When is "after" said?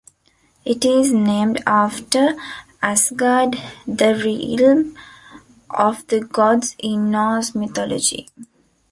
1.67-2.35